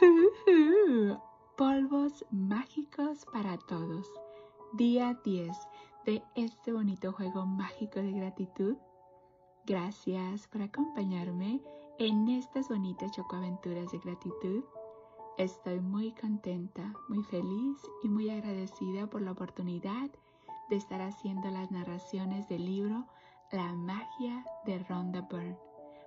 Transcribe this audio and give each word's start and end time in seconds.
Polvos 1.56 2.24
mágicos 2.30 3.26
para 3.32 3.58
todos. 3.58 4.08
Día 4.72 5.18
10 5.24 5.56
de 6.06 6.22
este 6.34 6.72
bonito 6.72 7.12
juego 7.12 7.44
mágico 7.44 8.00
de 8.00 8.12
gratitud. 8.12 8.76
Gracias 9.66 10.48
por 10.48 10.62
acompañarme 10.62 11.60
en 11.98 12.28
estas 12.28 12.68
bonitas 12.68 13.12
chocoaventuras 13.12 13.92
de 13.92 13.98
gratitud. 13.98 14.64
Estoy 15.36 15.80
muy 15.80 16.12
contenta, 16.12 16.92
muy 17.08 17.22
feliz 17.24 17.78
y 18.02 18.08
muy 18.08 18.30
agradecida 18.30 19.08
por 19.08 19.20
la 19.20 19.32
oportunidad 19.32 20.10
de 20.70 20.76
estar 20.76 21.02
haciendo 21.02 21.50
las 21.50 21.70
narraciones 21.70 22.48
del 22.48 22.64
libro 22.64 23.06
La 23.50 23.74
magia 23.74 24.44
de 24.64 24.78
Rhonda 24.84 25.20
Byrne, 25.22 25.58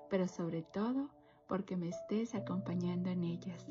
pero 0.10 0.28
sobre 0.28 0.64
todo 0.64 1.10
porque 1.48 1.77
me 1.77 1.89
estés 1.89 2.36
acompañando 2.36 3.09
en 3.09 3.23
ellas. 3.23 3.68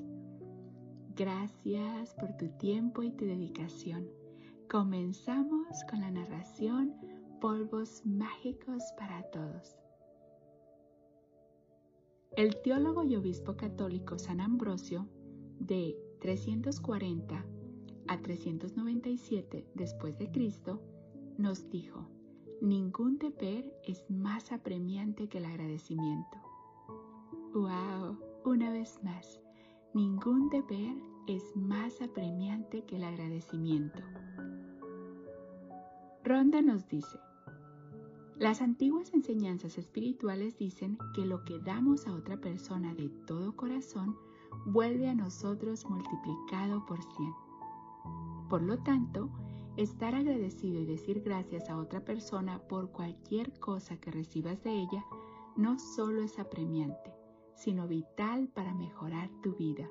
Gracias 1.16 2.14
por 2.14 2.36
tu 2.36 2.48
tiempo 2.58 3.02
y 3.02 3.10
tu 3.12 3.24
dedicación. 3.24 4.08
Comenzamos 4.68 5.84
con 5.88 6.00
la 6.00 6.10
narración 6.10 6.94
Polvos 7.40 8.02
Mágicos 8.04 8.82
para 8.98 9.22
Todos. 9.30 9.76
El 12.36 12.60
teólogo 12.62 13.04
y 13.04 13.14
obispo 13.14 13.56
católico 13.56 14.18
San 14.18 14.40
Ambrosio, 14.40 15.08
de 15.60 15.96
340 16.20 17.46
a 18.08 18.22
397 18.22 19.68
después 19.74 20.18
de 20.18 20.30
Cristo, 20.32 20.82
nos 21.38 21.70
dijo, 21.70 22.08
ningún 22.60 23.18
deber 23.18 23.72
es 23.84 24.04
más 24.10 24.50
apremiante 24.50 25.28
que 25.28 25.38
el 25.38 25.44
agradecimiento. 25.44 26.43
¡Wow! 27.54 28.18
Una 28.44 28.72
vez 28.72 28.98
más, 29.04 29.40
ningún 29.94 30.48
deber 30.48 30.96
es 31.28 31.54
más 31.54 32.02
apremiante 32.02 32.84
que 32.84 32.96
el 32.96 33.04
agradecimiento. 33.04 34.00
Ronda 36.24 36.62
nos 36.62 36.88
dice, 36.88 37.16
las 38.40 38.60
antiguas 38.60 39.14
enseñanzas 39.14 39.78
espirituales 39.78 40.58
dicen 40.58 40.98
que 41.14 41.24
lo 41.24 41.44
que 41.44 41.60
damos 41.60 42.08
a 42.08 42.14
otra 42.14 42.40
persona 42.40 42.92
de 42.92 43.08
todo 43.24 43.54
corazón 43.54 44.16
vuelve 44.66 45.08
a 45.08 45.14
nosotros 45.14 45.88
multiplicado 45.88 46.84
por 46.86 47.00
cien. 47.14 47.32
Por 48.50 48.62
lo 48.62 48.78
tanto, 48.82 49.30
estar 49.76 50.16
agradecido 50.16 50.80
y 50.80 50.86
decir 50.86 51.22
gracias 51.22 51.70
a 51.70 51.76
otra 51.76 52.04
persona 52.04 52.58
por 52.66 52.90
cualquier 52.90 53.56
cosa 53.60 53.96
que 54.00 54.10
recibas 54.10 54.60
de 54.64 54.72
ella 54.72 55.04
no 55.56 55.78
solo 55.78 56.20
es 56.20 56.40
apremiante, 56.40 57.14
sino 57.54 57.88
vital 57.88 58.48
para 58.48 58.74
mejorar 58.74 59.30
tu 59.42 59.54
vida. 59.54 59.88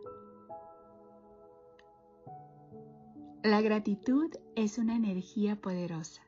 La 3.43 3.61
gratitud 3.61 4.31
es 4.55 4.77
una 4.77 4.95
energía 4.95 5.57
poderosa 5.57 6.21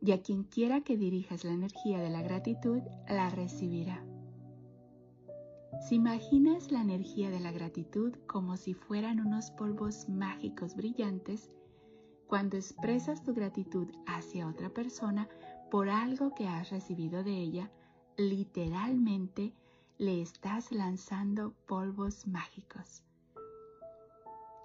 y 0.00 0.12
a 0.12 0.22
quien 0.22 0.44
quiera 0.44 0.80
que 0.82 0.96
dirijas 0.96 1.44
la 1.44 1.52
energía 1.52 2.00
de 2.00 2.10
la 2.10 2.22
gratitud 2.22 2.82
la 3.08 3.30
recibirá. 3.30 4.04
Si 5.80 5.96
imaginas 5.96 6.70
la 6.70 6.82
energía 6.82 7.30
de 7.30 7.40
la 7.40 7.52
gratitud 7.52 8.14
como 8.26 8.56
si 8.56 8.74
fueran 8.74 9.20
unos 9.20 9.50
polvos 9.50 10.08
mágicos 10.08 10.74
brillantes, 10.74 11.50
cuando 12.26 12.56
expresas 12.56 13.22
tu 13.24 13.34
gratitud 13.34 13.88
hacia 14.06 14.46
otra 14.46 14.70
persona 14.70 15.28
por 15.70 15.88
algo 15.88 16.34
que 16.34 16.46
has 16.46 16.70
recibido 16.70 17.24
de 17.24 17.36
ella, 17.36 17.70
literalmente 18.16 19.52
le 20.00 20.22
estás 20.22 20.72
lanzando 20.72 21.52
polvos 21.66 22.26
mágicos. 22.26 23.02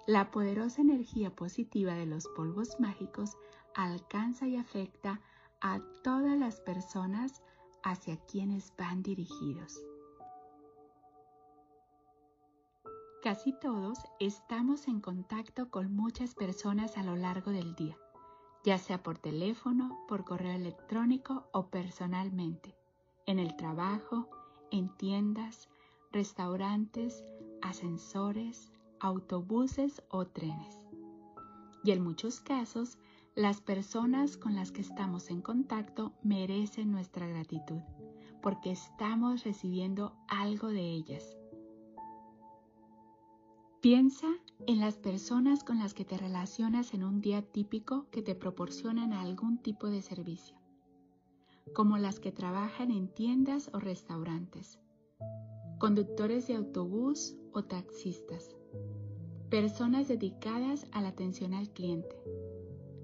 La 0.06 0.30
poderosa 0.30 0.80
energía 0.80 1.28
positiva 1.28 1.92
de 1.92 2.06
los 2.06 2.26
polvos 2.28 2.80
mágicos 2.80 3.36
alcanza 3.74 4.46
y 4.46 4.56
afecta 4.56 5.20
a 5.60 5.80
todas 6.02 6.38
las 6.38 6.62
personas 6.62 7.42
hacia 7.82 8.16
quienes 8.16 8.72
van 8.78 9.02
dirigidos. 9.02 9.78
Casi 13.22 13.52
todos 13.60 13.98
estamos 14.18 14.88
en 14.88 15.02
contacto 15.02 15.68
con 15.68 15.94
muchas 15.94 16.34
personas 16.34 16.96
a 16.96 17.02
lo 17.02 17.14
largo 17.14 17.50
del 17.50 17.74
día, 17.74 17.98
ya 18.64 18.78
sea 18.78 19.02
por 19.02 19.18
teléfono, 19.18 20.02
por 20.08 20.24
correo 20.24 20.54
electrónico 20.54 21.50
o 21.52 21.68
personalmente, 21.68 22.74
en 23.26 23.38
el 23.38 23.54
trabajo, 23.56 24.30
en 24.70 24.88
tiendas, 24.96 25.68
restaurantes, 26.12 27.24
ascensores, 27.62 28.72
autobuses 29.00 30.02
o 30.08 30.26
trenes. 30.26 30.78
Y 31.84 31.92
en 31.92 32.02
muchos 32.02 32.40
casos, 32.40 32.98
las 33.34 33.60
personas 33.60 34.36
con 34.36 34.54
las 34.54 34.72
que 34.72 34.80
estamos 34.80 35.30
en 35.30 35.42
contacto 35.42 36.14
merecen 36.22 36.90
nuestra 36.90 37.26
gratitud, 37.26 37.80
porque 38.42 38.70
estamos 38.70 39.44
recibiendo 39.44 40.16
algo 40.28 40.68
de 40.68 40.80
ellas. 40.80 41.36
Piensa 43.80 44.28
en 44.66 44.80
las 44.80 44.96
personas 44.96 45.62
con 45.62 45.78
las 45.78 45.94
que 45.94 46.04
te 46.04 46.16
relacionas 46.16 46.94
en 46.94 47.04
un 47.04 47.20
día 47.20 47.42
típico 47.42 48.06
que 48.10 48.22
te 48.22 48.34
proporcionan 48.34 49.12
algún 49.12 49.58
tipo 49.58 49.88
de 49.88 50.02
servicio 50.02 50.55
como 51.72 51.98
las 51.98 52.20
que 52.20 52.32
trabajan 52.32 52.90
en 52.90 53.08
tiendas 53.08 53.70
o 53.72 53.80
restaurantes, 53.80 54.78
conductores 55.78 56.46
de 56.46 56.54
autobús 56.54 57.36
o 57.52 57.64
taxistas, 57.64 58.54
personas 59.50 60.08
dedicadas 60.08 60.86
a 60.92 61.02
la 61.02 61.08
atención 61.08 61.54
al 61.54 61.68
cliente, 61.70 62.16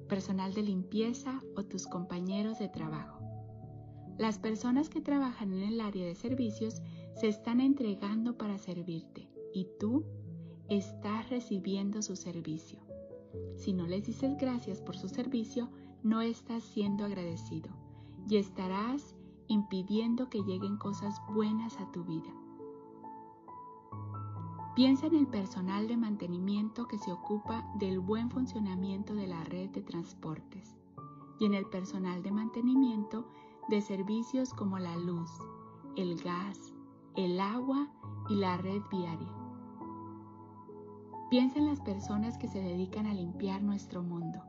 personal 0.09 0.55
de 0.55 0.63
limpieza 0.63 1.43
o 1.57 1.65
tus 1.65 1.87
compañeros 1.87 2.59
de 2.59 2.69
trabajo. 2.69 3.21
Las 4.19 4.39
personas 4.39 4.89
que 4.89 5.01
trabajan 5.01 5.53
en 5.53 5.63
el 5.63 5.81
área 5.81 6.07
de 6.07 6.15
servicios 6.15 6.83
se 7.15 7.29
están 7.29 7.61
entregando 7.61 8.37
para 8.37 8.59
servirte 8.59 9.29
y 9.53 9.67
tú 9.79 10.05
estás 10.69 11.29
recibiendo 11.31 12.03
su 12.03 12.17
servicio. 12.17 12.81
Si 13.57 13.73
no 13.73 13.87
les 13.87 14.05
dices 14.05 14.37
gracias 14.39 14.81
por 14.81 14.97
su 14.97 15.09
servicio, 15.09 15.71
no 16.03 16.21
estás 16.21 16.63
siendo 16.63 17.05
agradecido 17.05 17.82
y 18.29 18.37
estarás 18.37 19.15
impidiendo 19.49 20.29
que 20.29 20.43
lleguen 20.43 20.77
cosas 20.77 21.21
buenas 21.29 21.79
a 21.81 21.91
tu 21.93 22.05
vida. 22.05 22.33
Piensa 24.75 25.07
en 25.07 25.17
el 25.17 25.27
personal 25.27 25.87
de 25.87 25.99
mantenimiento 25.99 26.89
que 26.89 26.99
se 26.99 27.13
ocupa 27.13 27.71
del 27.75 28.01
buen 28.01 28.31
funcionamiento 28.31 29.15
de 29.15 29.27
la 29.27 29.45
red 29.45 29.69
de 29.71 29.83
transportes 29.83 30.77
y 31.39 31.45
en 31.45 31.53
el 31.53 31.67
personal 31.67 32.23
de 32.23 32.31
mantenimiento 32.31 33.29
de 33.69 33.83
servicios 33.83 34.55
como 34.55 34.79
la 34.79 34.97
luz, 34.97 35.31
el 35.97 36.19
gas, 36.23 36.73
el 37.17 37.39
agua 37.41 37.89
y 38.31 38.37
la 38.37 38.57
red 38.57 38.81
viaria. 38.91 39.29
Piensa 41.29 41.59
en 41.59 41.67
las 41.67 41.81
personas 41.81 42.39
que 42.39 42.49
se 42.49 42.61
dedican 42.61 43.07
a 43.07 43.15
limpiar 43.15 43.63
nuestro 43.63 44.03
mundo, 44.03 44.43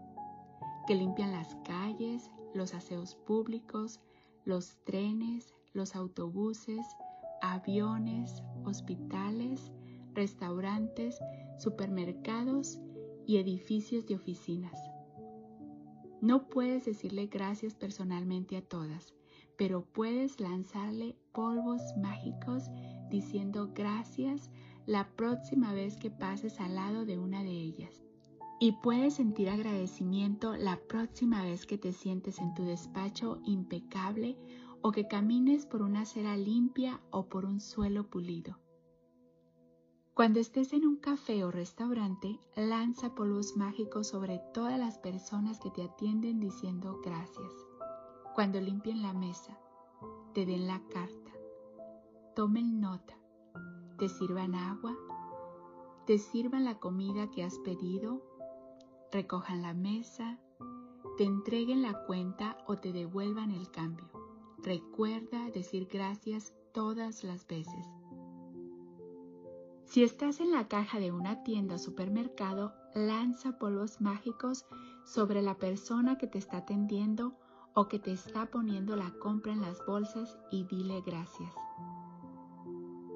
que 0.88 0.96
limpian 0.96 1.32
las 1.32 1.56
calles, 1.66 2.32
los 2.54 2.74
aseos 2.74 3.16
públicos, 3.16 4.00
los 4.46 4.78
trenes, 4.84 5.54
los 5.74 5.96
autobuses, 5.96 6.86
aviones, 7.42 8.44
hospitales, 8.64 9.72
restaurantes, 10.14 11.20
supermercados 11.58 12.80
y 13.26 13.38
edificios 13.38 14.06
de 14.06 14.16
oficinas. 14.16 14.80
No 16.22 16.48
puedes 16.48 16.86
decirle 16.86 17.28
gracias 17.28 17.76
personalmente 17.76 18.56
a 18.56 18.62
todas, 18.62 19.14
pero 19.58 19.86
puedes 19.86 20.40
lanzarle 20.40 21.18
polvos 21.34 21.82
mágicos 21.98 22.70
diciendo 23.10 23.72
gracias 23.74 24.50
la 24.86 25.10
próxima 25.16 25.74
vez 25.74 25.98
que 25.98 26.12
pases 26.12 26.60
al 26.60 26.76
lado 26.76 27.06
de 27.06 27.18
una 27.18 27.44
de 27.44 27.52
ellas 27.52 28.03
y 28.64 28.72
puedes 28.72 29.16
sentir 29.16 29.50
agradecimiento 29.50 30.56
la 30.56 30.78
próxima 30.88 31.44
vez 31.44 31.66
que 31.66 31.78
te 31.78 31.92
sientes 31.92 32.40
en 32.40 32.54
tu 32.54 32.64
despacho 32.64 33.42
impecable 33.44 34.38
o 34.82 34.94
que 34.94 35.06
camines 35.06 35.66
por 35.66 35.82
una 35.82 36.04
acera 36.04 36.38
limpia 36.38 37.02
o 37.12 37.28
por 37.28 37.44
un 37.44 37.60
suelo 37.60 38.10
pulido. 38.10 38.58
Cuando 40.14 40.40
estés 40.40 40.72
en 40.72 40.88
un 40.88 40.96
café 40.96 41.44
o 41.44 41.52
restaurante, 41.52 42.40
lanza 42.56 43.14
polvos 43.14 43.58
mágicos 43.58 44.08
sobre 44.08 44.40
todas 44.54 44.80
las 44.80 44.98
personas 44.98 45.60
que 45.60 45.70
te 45.70 45.84
atienden 45.84 46.40
diciendo 46.40 47.02
gracias. 47.04 47.52
Cuando 48.34 48.62
limpien 48.62 49.02
la 49.02 49.12
mesa, 49.12 49.60
te 50.34 50.46
den 50.46 50.68
la 50.68 50.82
carta, 50.88 51.34
tomen 52.34 52.80
nota, 52.80 53.18
te 54.00 54.08
sirvan 54.08 54.56
agua, 54.56 54.96
te 56.06 56.18
sirvan 56.18 56.64
la 56.64 56.80
comida 56.80 57.30
que 57.30 57.44
has 57.44 57.60
pedido 57.60 58.33
recojan 59.14 59.62
la 59.62 59.74
mesa, 59.74 60.40
te 61.18 61.24
entreguen 61.24 61.84
la 61.84 62.06
cuenta 62.06 62.58
o 62.66 62.78
te 62.78 62.92
devuelvan 62.92 63.52
el 63.52 63.70
cambio. 63.70 64.10
Recuerda 64.58 65.52
decir 65.52 65.88
gracias 65.92 66.54
todas 66.74 67.24
las 67.24 67.46
veces. 67.46 67.86
Si 69.86 70.04
estás 70.04 70.40
en 70.40 70.52
la 70.52 70.68
caja 70.68 71.00
de 71.00 71.12
una 71.12 71.44
tienda 71.44 71.76
o 71.76 71.78
supermercado, 71.78 72.74
lanza 72.96 73.60
polvos 73.60 74.02
mágicos 74.02 74.66
sobre 75.06 75.44
la 75.44 75.58
persona 75.58 76.18
que 76.18 76.26
te 76.26 76.40
está 76.40 76.58
atendiendo 76.58 77.38
o 77.76 77.88
que 77.88 78.00
te 78.00 78.12
está 78.12 78.48
poniendo 78.48 78.96
la 78.96 79.12
compra 79.20 79.54
en 79.54 79.62
las 79.62 79.86
bolsas 79.86 80.40
y 80.50 80.64
dile 80.64 81.02
gracias. 81.02 81.54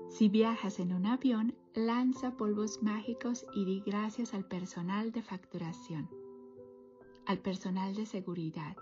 Si 0.09 0.29
viajas 0.29 0.79
en 0.79 0.93
un 0.93 1.05
avión, 1.05 1.53
lanza 1.75 2.37
polvos 2.37 2.81
mágicos 2.81 3.45
y 3.53 3.65
di 3.65 3.81
gracias 3.85 4.33
al 4.33 4.45
personal 4.45 5.11
de 5.11 5.21
facturación, 5.21 6.09
al 7.25 7.39
personal 7.39 7.93
de 7.93 8.05
seguridad, 8.05 8.77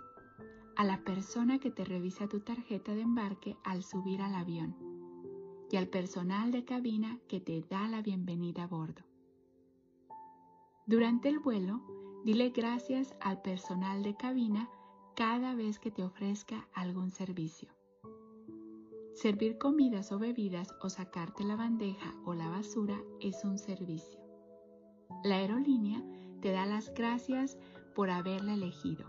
a 0.77 0.83
la 0.83 1.04
persona 1.04 1.60
que 1.60 1.72
te 1.72 1.83
revisa 1.83 2.27
tu 2.27 2.42
tarjeta 2.42 2.94
de 2.94 3.01
embarque 3.01 3.57
al 3.63 3.83
subir 3.83 4.22
al 4.22 4.36
avión 4.36 4.75
y 5.72 5.77
al 5.77 5.88
personal 5.88 6.51
de 6.51 6.63
cabina 6.63 7.19
que 7.27 7.39
te 7.39 7.62
da 7.69 7.88
la 7.88 8.01
bienvenida 8.01 8.63
a 8.63 8.68
bordo. 8.68 9.04
Durante 10.86 11.27
el 11.27 11.39
vuelo, 11.39 11.81
dile 12.24 12.50
gracias 12.51 13.16
al 13.19 13.42
personal 13.42 14.04
de 14.04 14.16
cabina 14.16 14.69
cada 15.16 15.56
vez 15.56 15.80
que 15.80 15.92
te 15.92 16.04
ofrezca 16.04 16.68
algún 16.74 17.10
servicio. 17.10 17.75
Servir 19.16 19.58
comidas 19.58 20.12
o 20.12 20.20
bebidas 20.20 20.76
o 20.82 20.90
sacarte 20.90 21.46
la 21.46 21.56
bandeja 21.56 22.14
o 22.26 22.34
la 22.34 22.50
basura 22.50 23.00
es 23.22 23.46
un 23.46 23.58
servicio. 23.58 24.20
La 25.24 25.38
aerolínea 25.38 26.04
te 26.42 26.52
da 26.52 26.66
las 26.66 26.94
gracias 26.94 27.58
por 27.96 28.10
haberla 28.10 28.56
elegido. 28.56 29.06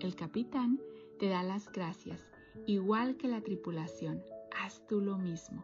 El 0.00 0.16
capitán 0.16 0.80
te 1.20 1.28
da 1.28 1.44
las 1.44 1.70
gracias, 1.70 2.20
igual 2.66 3.16
que 3.16 3.28
la 3.28 3.42
tripulación. 3.42 4.20
Haz 4.60 4.84
tú 4.88 5.00
lo 5.00 5.18
mismo 5.18 5.62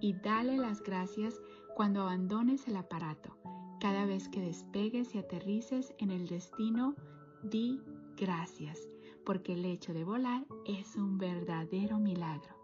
y 0.00 0.14
dale 0.14 0.56
las 0.56 0.82
gracias 0.82 1.40
cuando 1.76 2.02
abandones 2.02 2.66
el 2.66 2.76
aparato. 2.76 3.36
Cada 3.80 4.04
vez 4.04 4.28
que 4.28 4.40
despegues 4.40 5.14
y 5.14 5.18
aterrices 5.18 5.94
en 5.98 6.10
el 6.10 6.26
destino, 6.26 6.96
di 7.44 7.80
gracias, 8.16 8.80
porque 9.24 9.52
el 9.52 9.64
hecho 9.64 9.94
de 9.94 10.02
volar 10.02 10.44
es 10.66 10.96
un 10.96 11.18
verdadero 11.18 12.00
milagro. 12.00 12.57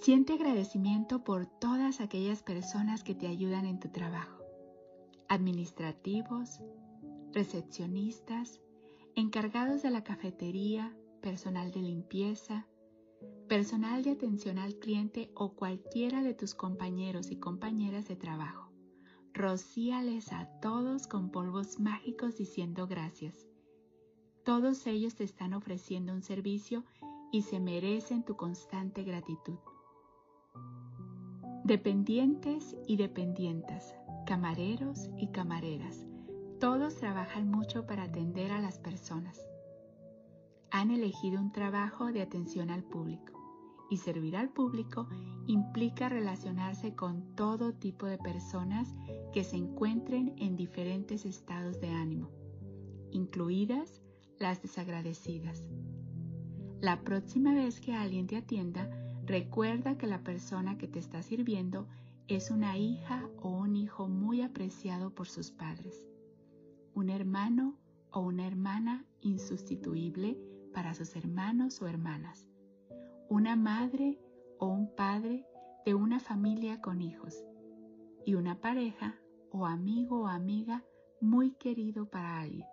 Siente 0.00 0.34
agradecimiento 0.34 1.24
por 1.24 1.46
todas 1.46 2.00
aquellas 2.00 2.42
personas 2.42 3.02
que 3.02 3.14
te 3.14 3.26
ayudan 3.26 3.64
en 3.64 3.80
tu 3.80 3.88
trabajo. 3.88 4.42
Administrativos, 5.28 6.60
recepcionistas, 7.32 8.60
encargados 9.14 9.82
de 9.82 9.90
la 9.90 10.04
cafetería, 10.04 10.94
personal 11.22 11.70
de 11.70 11.80
limpieza, 11.80 12.66
personal 13.48 14.02
de 14.02 14.10
atención 14.10 14.58
al 14.58 14.74
cliente 14.78 15.30
o 15.34 15.54
cualquiera 15.54 16.22
de 16.22 16.34
tus 16.34 16.54
compañeros 16.54 17.30
y 17.30 17.36
compañeras 17.36 18.06
de 18.06 18.16
trabajo. 18.16 18.70
Rocíales 19.32 20.32
a 20.32 20.46
todos 20.60 21.06
con 21.06 21.30
polvos 21.30 21.80
mágicos 21.80 22.36
diciendo 22.36 22.86
gracias. 22.86 23.46
Todos 24.44 24.86
ellos 24.86 25.14
te 25.14 25.24
están 25.24 25.54
ofreciendo 25.54 26.12
un 26.12 26.22
servicio 26.22 26.84
y 27.32 27.42
se 27.42 27.58
merecen 27.58 28.24
tu 28.24 28.36
constante 28.36 29.02
gratitud. 29.02 29.58
Dependientes 31.64 32.76
y 32.86 32.98
dependientas, 32.98 33.94
camareros 34.26 35.08
y 35.16 35.28
camareras, 35.28 36.04
todos 36.60 36.96
trabajan 36.96 37.50
mucho 37.50 37.86
para 37.86 38.02
atender 38.02 38.52
a 38.52 38.60
las 38.60 38.78
personas. 38.78 39.40
Han 40.70 40.90
elegido 40.90 41.40
un 41.40 41.52
trabajo 41.52 42.12
de 42.12 42.20
atención 42.20 42.68
al 42.68 42.82
público 42.84 43.32
y 43.88 43.96
servir 43.96 44.36
al 44.36 44.50
público 44.50 45.08
implica 45.46 46.10
relacionarse 46.10 46.94
con 46.94 47.34
todo 47.34 47.72
tipo 47.72 48.04
de 48.04 48.18
personas 48.18 48.94
que 49.32 49.42
se 49.42 49.56
encuentren 49.56 50.34
en 50.36 50.56
diferentes 50.56 51.24
estados 51.24 51.80
de 51.80 51.88
ánimo, 51.88 52.28
incluidas 53.10 54.02
las 54.38 54.60
desagradecidas. 54.60 55.66
La 56.82 57.00
próxima 57.00 57.54
vez 57.54 57.80
que 57.80 57.94
alguien 57.94 58.26
te 58.26 58.36
atienda, 58.36 59.03
Recuerda 59.26 59.96
que 59.96 60.06
la 60.06 60.22
persona 60.22 60.76
que 60.76 60.86
te 60.86 60.98
está 60.98 61.22
sirviendo 61.22 61.86
es 62.28 62.50
una 62.50 62.76
hija 62.76 63.26
o 63.40 63.48
un 63.48 63.74
hijo 63.74 64.06
muy 64.06 64.42
apreciado 64.42 65.14
por 65.14 65.28
sus 65.28 65.50
padres, 65.50 66.06
un 66.94 67.08
hermano 67.08 67.74
o 68.10 68.20
una 68.20 68.46
hermana 68.46 69.06
insustituible 69.22 70.38
para 70.74 70.92
sus 70.92 71.16
hermanos 71.16 71.80
o 71.80 71.86
hermanas, 71.86 72.46
una 73.30 73.56
madre 73.56 74.18
o 74.58 74.66
un 74.66 74.94
padre 74.94 75.46
de 75.86 75.94
una 75.94 76.20
familia 76.20 76.82
con 76.82 77.00
hijos 77.00 77.44
y 78.26 78.34
una 78.34 78.60
pareja 78.60 79.16
o 79.50 79.64
amigo 79.64 80.22
o 80.22 80.26
amiga 80.28 80.84
muy 81.20 81.52
querido 81.52 82.10
para 82.10 82.40
alguien 82.40 82.66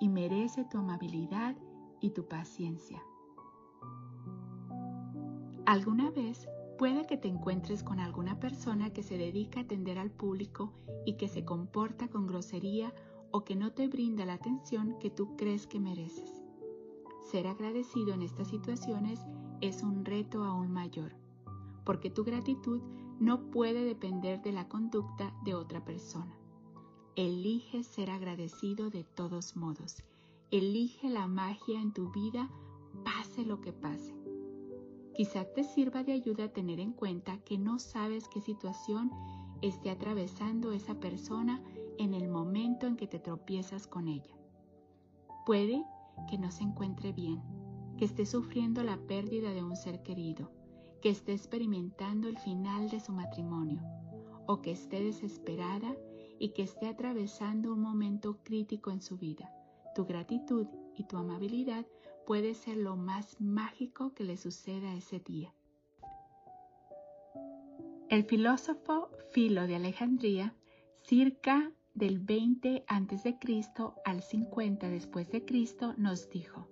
y 0.00 0.08
merece 0.08 0.66
tu 0.66 0.78
amabilidad 0.78 1.56
y 2.00 2.10
tu 2.10 2.28
paciencia. 2.28 3.02
Alguna 5.66 6.10
vez 6.10 6.46
puede 6.78 7.06
que 7.06 7.16
te 7.16 7.28
encuentres 7.28 7.82
con 7.82 7.98
alguna 7.98 8.38
persona 8.38 8.92
que 8.92 9.02
se 9.02 9.16
dedica 9.16 9.60
a 9.60 9.62
atender 9.62 9.98
al 9.98 10.10
público 10.10 10.72
y 11.06 11.14
que 11.14 11.26
se 11.26 11.44
comporta 11.44 12.08
con 12.08 12.26
grosería 12.26 12.92
o 13.30 13.44
que 13.44 13.56
no 13.56 13.72
te 13.72 13.88
brinda 13.88 14.26
la 14.26 14.34
atención 14.34 14.98
que 15.00 15.08
tú 15.08 15.36
crees 15.36 15.66
que 15.66 15.80
mereces. 15.80 16.42
Ser 17.30 17.46
agradecido 17.46 18.12
en 18.12 18.20
estas 18.20 18.48
situaciones 18.48 19.24
es 19.62 19.82
un 19.82 20.04
reto 20.04 20.44
aún 20.44 20.70
mayor, 20.70 21.16
porque 21.84 22.10
tu 22.10 22.24
gratitud 22.24 22.82
no 23.18 23.50
puede 23.50 23.84
depender 23.84 24.42
de 24.42 24.52
la 24.52 24.68
conducta 24.68 25.34
de 25.44 25.54
otra 25.54 25.82
persona. 25.82 26.36
Elige 27.16 27.84
ser 27.84 28.10
agradecido 28.10 28.90
de 28.90 29.04
todos 29.04 29.56
modos. 29.56 30.02
Elige 30.50 31.08
la 31.08 31.26
magia 31.26 31.80
en 31.80 31.92
tu 31.92 32.10
vida, 32.10 32.50
pase 33.02 33.46
lo 33.46 33.62
que 33.62 33.72
pase. 33.72 34.23
Quizá 35.14 35.44
te 35.44 35.62
sirva 35.62 36.02
de 36.02 36.12
ayuda 36.12 36.48
tener 36.48 36.80
en 36.80 36.92
cuenta 36.92 37.38
que 37.44 37.56
no 37.56 37.78
sabes 37.78 38.28
qué 38.28 38.40
situación 38.40 39.12
esté 39.62 39.90
atravesando 39.90 40.72
esa 40.72 40.98
persona 40.98 41.62
en 41.98 42.14
el 42.14 42.28
momento 42.28 42.88
en 42.88 42.96
que 42.96 43.06
te 43.06 43.20
tropiezas 43.20 43.86
con 43.86 44.08
ella. 44.08 44.36
Puede 45.46 45.84
que 46.28 46.36
no 46.36 46.50
se 46.50 46.64
encuentre 46.64 47.12
bien, 47.12 47.40
que 47.96 48.04
esté 48.04 48.26
sufriendo 48.26 48.82
la 48.82 48.96
pérdida 48.96 49.52
de 49.52 49.62
un 49.62 49.76
ser 49.76 50.02
querido, 50.02 50.50
que 51.00 51.10
esté 51.10 51.32
experimentando 51.32 52.28
el 52.28 52.38
final 52.38 52.88
de 52.90 52.98
su 52.98 53.12
matrimonio, 53.12 53.82
o 54.46 54.60
que 54.62 54.72
esté 54.72 55.00
desesperada 55.00 55.94
y 56.40 56.50
que 56.50 56.62
esté 56.62 56.88
atravesando 56.88 57.72
un 57.72 57.80
momento 57.80 58.38
crítico 58.42 58.90
en 58.90 59.00
su 59.00 59.16
vida. 59.16 59.52
Tu 59.94 60.04
gratitud 60.04 60.66
y 60.96 61.04
tu 61.04 61.16
amabilidad 61.16 61.86
puede 62.26 62.54
ser 62.54 62.76
lo 62.76 62.96
más 62.96 63.40
mágico 63.40 64.14
que 64.14 64.24
le 64.24 64.36
suceda 64.36 64.94
ese 64.94 65.20
día. 65.20 65.52
El 68.08 68.24
filósofo 68.24 69.10
Filo 69.32 69.66
de 69.66 69.76
Alejandría, 69.76 70.54
circa 71.02 71.72
del 71.94 72.18
20 72.18 72.84
a.C. 72.86 73.38
al 74.04 74.22
50 74.22 74.88
después 74.88 75.30
de 75.30 75.44
Cristo, 75.44 75.94
nos 75.96 76.28
dijo: 76.30 76.68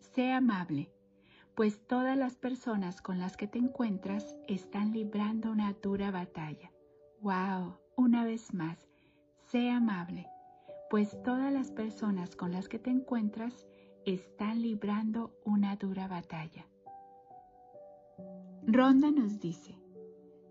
Sé 0.00 0.32
amable, 0.32 0.90
pues 1.54 1.86
todas 1.86 2.16
las 2.16 2.36
personas 2.36 3.00
con 3.00 3.18
las 3.18 3.36
que 3.36 3.46
te 3.46 3.58
encuentras 3.58 4.36
están 4.48 4.92
librando 4.92 5.52
una 5.52 5.72
dura 5.74 6.10
batalla. 6.10 6.72
¡Wow! 7.20 7.78
Una 7.96 8.24
vez 8.24 8.52
más, 8.52 8.78
sé 9.50 9.70
amable, 9.70 10.26
pues 10.90 11.22
todas 11.22 11.52
las 11.52 11.70
personas 11.70 12.34
con 12.34 12.50
las 12.50 12.68
que 12.68 12.80
te 12.80 12.90
encuentras 12.90 13.66
están 14.06 14.62
librando 14.62 15.34
una 15.44 15.76
dura 15.76 16.08
batalla. 16.08 16.66
Ronda 18.66 19.10
nos 19.10 19.40
dice, 19.40 19.78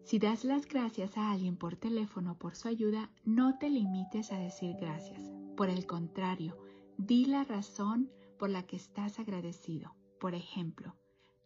si 0.03 0.19
das 0.19 0.43
las 0.43 0.67
gracias 0.67 1.17
a 1.17 1.31
alguien 1.31 1.55
por 1.55 1.75
teléfono 1.75 2.37
por 2.37 2.55
su 2.55 2.67
ayuda, 2.67 3.09
no 3.23 3.57
te 3.57 3.69
limites 3.69 4.31
a 4.31 4.37
decir 4.37 4.75
gracias. 4.79 5.31
Por 5.55 5.69
el 5.69 5.85
contrario, 5.85 6.57
di 6.97 7.25
la 7.25 7.43
razón 7.43 8.11
por 8.37 8.49
la 8.49 8.63
que 8.63 8.75
estás 8.75 9.19
agradecido. 9.19 9.95
Por 10.19 10.35
ejemplo, 10.35 10.95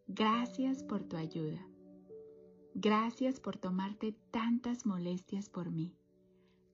gracias 0.08 0.84
por 0.84 1.04
tu 1.04 1.18
ayuda. 1.18 1.66
Gracias 2.74 3.40
por 3.40 3.58
tomarte 3.58 4.16
tantas 4.32 4.86
molestias 4.86 5.50
por 5.50 5.72
mí. 5.72 5.96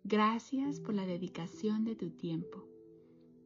Gracias 0.04 0.80
por 0.80 0.94
la 0.94 1.06
dedicación 1.06 1.86
de 1.86 1.96
tu 1.96 2.12
tiempo. 2.12 2.73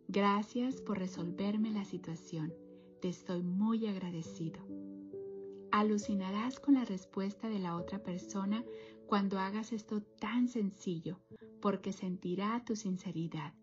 Gracias 0.09 0.81
por 0.81 0.99
resolverme 0.99 1.69
la 1.71 1.83
situación. 1.83 2.53
Te 3.01 3.09
estoy 3.09 3.43
muy 3.43 3.87
agradecido. 3.87 4.61
Alucinarás 5.71 6.61
con 6.61 6.75
la 6.75 6.85
respuesta 6.85 7.49
de 7.49 7.59
la 7.59 7.75
otra 7.75 8.01
persona 8.01 8.63
cuando 9.05 9.37
hagas 9.37 9.73
esto 9.73 10.01
tan 10.01 10.47
sencillo, 10.47 11.19
porque 11.61 11.91
sentirá 11.91 12.63
tu 12.65 12.77
sinceridad. 12.77 13.53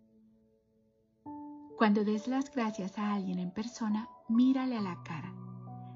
Cuando 1.79 2.05
des 2.05 2.29
las 2.29 2.55
gracias 2.55 2.99
a 2.99 3.15
alguien 3.15 3.39
en 3.39 3.51
persona, 3.51 4.09
mírale 4.29 4.77
a 4.77 4.83
la 4.83 5.03
cara. 5.03 5.35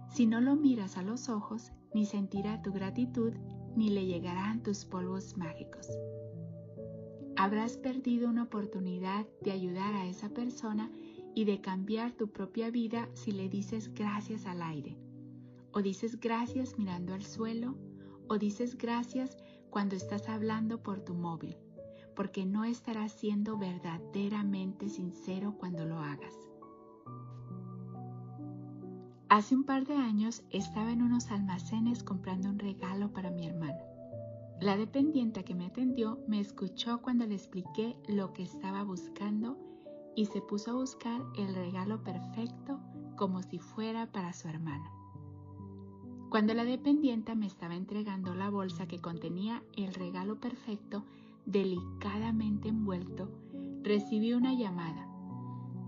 Si 0.09 0.26
no 0.26 0.40
lo 0.40 0.57
miras 0.57 0.97
a 0.97 1.02
los 1.02 1.28
ojos, 1.28 1.73
ni 1.93 2.07
sentirá 2.07 2.62
tu 2.62 2.73
gratitud 2.73 3.35
ni 3.76 3.90
le 3.90 4.07
llegarán 4.07 4.62
tus 4.62 4.85
polvos 4.85 5.37
mágicos. 5.37 5.87
Habrás 7.40 7.76
perdido 7.76 8.28
una 8.28 8.42
oportunidad 8.42 9.25
de 9.42 9.52
ayudar 9.52 9.95
a 9.95 10.07
esa 10.07 10.28
persona 10.28 10.90
y 11.37 11.45
de 11.45 11.61
cambiar 11.61 12.11
tu 12.11 12.33
propia 12.33 12.68
vida 12.68 13.09
si 13.14 13.30
le 13.30 13.49
dices 13.49 13.95
gracias 13.95 14.45
al 14.45 14.61
aire, 14.61 14.97
o 15.71 15.80
dices 15.80 16.18
gracias 16.18 16.76
mirando 16.80 17.14
al 17.14 17.23
suelo, 17.23 17.76
o 18.26 18.38
dices 18.38 18.76
gracias 18.76 19.37
cuando 19.71 19.95
estás 19.95 20.28
hablando 20.28 20.83
por 20.83 20.99
tu 20.99 21.14
móvil, 21.14 21.57
porque 22.16 22.45
no 22.45 22.64
estarás 22.64 23.12
siendo 23.12 23.57
verdaderamente 23.57 24.88
sincero 24.88 25.54
cuando 25.61 25.85
lo 25.85 26.00
hagas. 26.00 26.35
Hace 29.28 29.54
un 29.54 29.62
par 29.62 29.87
de 29.87 29.95
años 29.95 30.42
estaba 30.50 30.90
en 30.90 31.02
unos 31.02 31.30
almacenes 31.30 32.02
comprando 32.02 32.49
un 32.49 32.59
regalo 32.59 33.12
para 33.12 33.30
mi 33.30 33.47
hermano. 33.47 33.88
La 34.60 34.76
dependienta 34.76 35.44
que 35.44 35.54
me 35.54 35.66
atendió 35.66 36.18
me 36.26 36.40
escuchó 36.40 37.00
cuando 37.00 37.24
le 37.26 37.36
expliqué 37.36 37.96
lo 38.08 38.32
que 38.32 38.42
estaba 38.42 38.82
buscando 38.82 39.56
y 40.16 40.26
se 40.26 40.40
puso 40.40 40.72
a 40.72 40.74
buscar 40.74 41.22
el 41.36 41.54
regalo 41.54 42.02
perfecto 42.02 42.80
como 43.16 43.40
si 43.42 43.60
fuera 43.60 44.10
para 44.10 44.32
su 44.32 44.48
hermano. 44.48 44.90
Cuando 46.28 46.54
la 46.54 46.64
dependienta 46.64 47.36
me 47.36 47.46
estaba 47.46 47.76
entregando 47.76 48.34
la 48.34 48.50
bolsa 48.50 48.88
que 48.88 48.98
contenía 48.98 49.62
el 49.76 49.94
regalo 49.94 50.40
perfecto, 50.40 51.04
delicadamente 51.46 52.68
envuelto, 52.68 53.30
recibí 53.82 54.34
una 54.34 54.54
llamada. 54.54 55.08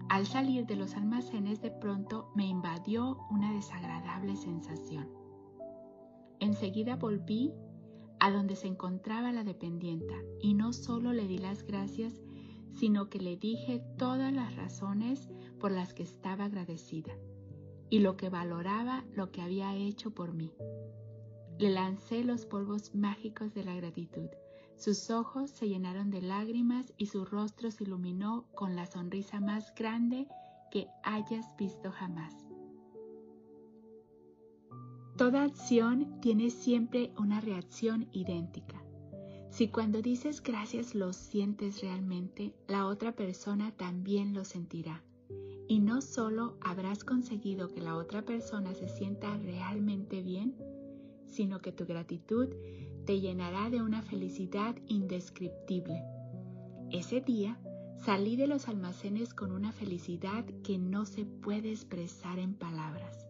Al 0.09 0.27
salir 0.27 0.65
de 0.67 0.77
los 0.77 0.95
almacenes 0.95 1.61
de 1.61 1.73
pronto 1.73 2.31
me 2.37 2.47
invadió 2.47 3.19
una 3.31 3.53
desagradable 3.53 4.37
sensación. 4.37 5.09
Enseguida 6.39 6.95
volví 6.95 7.53
a 8.21 8.31
donde 8.31 8.55
se 8.55 8.69
encontraba 8.69 9.33
la 9.33 9.45
dependienta 9.45 10.15
y 10.41 10.55
no 10.55 10.73
solo 10.73 11.13
le 11.13 11.27
di 11.27 11.39
las 11.39 11.65
gracias, 11.65 12.15
sino 12.75 13.09
que 13.09 13.19
le 13.19 13.37
dije 13.37 13.83
todas 13.99 14.33
las 14.33 14.55
razones 14.57 15.29
por 15.59 15.73
las 15.73 15.95
que 15.95 16.03
estaba 16.03 16.45
agradecida 16.45 17.13
y 17.89 17.99
lo 17.99 18.17
que 18.17 18.29
valoraba 18.29 19.05
lo 19.15 19.33
que 19.33 19.43
había 19.43 19.75
hecho 19.75 20.13
por 20.13 20.33
mí. 20.33 20.53
Le 21.59 21.71
lancé 21.71 22.23
los 22.25 22.47
polvos 22.47 22.95
mágicos 22.95 23.53
de 23.53 23.65
la 23.65 23.75
gratitud. 23.75 24.29
Sus 24.77 25.11
ojos 25.11 25.51
se 25.51 25.69
llenaron 25.69 26.11
de 26.11 26.23
lágrimas 26.23 26.93
y 26.97 27.07
su 27.07 27.27
rostro 27.27 27.71
se 27.71 27.85
iluminó 27.85 28.47
con 28.55 28.77
la 28.77 28.87
sonrisa 28.87 29.41
más 29.41 29.75
grande 29.75 30.27
que 30.71 30.87
hayas 31.03 31.55
visto 31.59 31.91
jamás. 31.91 32.40
Toda 35.21 35.43
acción 35.43 36.19
tiene 36.23 36.49
siempre 36.49 37.13
una 37.19 37.43
reacción 37.43 38.09
idéntica. 38.11 38.83
Si 39.51 39.69
cuando 39.69 40.01
dices 40.01 40.43
gracias 40.43 40.95
lo 40.95 41.13
sientes 41.13 41.83
realmente, 41.83 42.55
la 42.67 42.87
otra 42.87 43.13
persona 43.13 43.71
también 43.73 44.33
lo 44.33 44.47
sentirá. 44.47 45.05
Y 45.69 45.81
no 45.81 46.01
solo 46.01 46.57
habrás 46.63 47.05
conseguido 47.05 47.69
que 47.69 47.83
la 47.83 47.97
otra 47.97 48.23
persona 48.23 48.73
se 48.73 48.89
sienta 48.89 49.37
realmente 49.37 50.23
bien, 50.23 50.57
sino 51.27 51.61
que 51.61 51.73
tu 51.73 51.85
gratitud 51.85 52.49
te 53.05 53.21
llenará 53.21 53.69
de 53.69 53.83
una 53.83 54.01
felicidad 54.01 54.75
indescriptible. 54.87 56.03
Ese 56.91 57.21
día 57.21 57.61
salí 58.07 58.37
de 58.37 58.47
los 58.47 58.69
almacenes 58.69 59.35
con 59.35 59.53
una 59.53 59.71
felicidad 59.71 60.47
que 60.65 60.79
no 60.79 61.05
se 61.05 61.27
puede 61.27 61.73
expresar 61.73 62.39
en 62.39 62.55
palabras. 62.55 63.30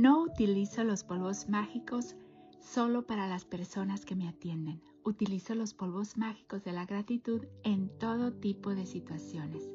No 0.00 0.22
utilizo 0.22 0.82
los 0.82 1.04
polvos 1.04 1.50
mágicos 1.50 2.16
solo 2.58 3.06
para 3.06 3.28
las 3.28 3.44
personas 3.44 4.06
que 4.06 4.16
me 4.16 4.28
atienden. 4.28 4.80
Utilizo 5.04 5.54
los 5.54 5.74
polvos 5.74 6.16
mágicos 6.16 6.64
de 6.64 6.72
la 6.72 6.86
gratitud 6.86 7.44
en 7.64 7.90
todo 7.98 8.32
tipo 8.32 8.74
de 8.74 8.86
situaciones. 8.86 9.68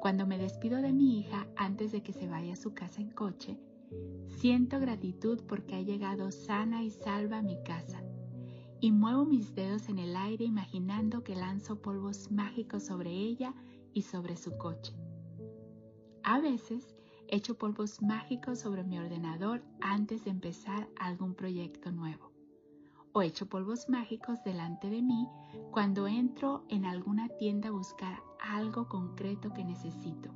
Cuando 0.00 0.26
me 0.26 0.38
despido 0.38 0.80
de 0.80 0.94
mi 0.94 1.20
hija 1.20 1.46
antes 1.54 1.92
de 1.92 2.02
que 2.02 2.14
se 2.14 2.28
vaya 2.28 2.54
a 2.54 2.56
su 2.56 2.72
casa 2.72 3.02
en 3.02 3.10
coche, 3.10 3.58
siento 4.38 4.80
gratitud 4.80 5.42
porque 5.46 5.74
ha 5.74 5.82
llegado 5.82 6.30
sana 6.30 6.82
y 6.82 6.88
salva 6.88 7.40
a 7.40 7.42
mi 7.42 7.62
casa. 7.62 8.02
Y 8.80 8.90
muevo 8.90 9.26
mis 9.26 9.54
dedos 9.54 9.90
en 9.90 9.98
el 9.98 10.16
aire 10.16 10.46
imaginando 10.46 11.24
que 11.24 11.36
lanzo 11.36 11.82
polvos 11.82 12.30
mágicos 12.30 12.86
sobre 12.86 13.10
ella 13.10 13.52
y 13.92 14.00
sobre 14.00 14.38
su 14.38 14.56
coche. 14.56 14.94
A 16.22 16.40
veces 16.40 16.91
Echo 17.34 17.54
polvos 17.54 18.02
mágicos 18.02 18.58
sobre 18.58 18.84
mi 18.84 18.98
ordenador 18.98 19.64
antes 19.80 20.22
de 20.26 20.30
empezar 20.30 20.86
algún 21.00 21.32
proyecto 21.32 21.90
nuevo. 21.90 22.30
O 23.14 23.22
echo 23.22 23.46
polvos 23.46 23.88
mágicos 23.88 24.44
delante 24.44 24.90
de 24.90 25.00
mí 25.00 25.26
cuando 25.70 26.06
entro 26.06 26.66
en 26.68 26.84
alguna 26.84 27.30
tienda 27.38 27.70
a 27.70 27.72
buscar 27.72 28.22
algo 28.38 28.86
concreto 28.86 29.50
que 29.54 29.64
necesito. 29.64 30.28